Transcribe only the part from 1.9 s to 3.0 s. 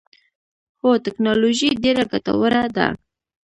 ګټوره ده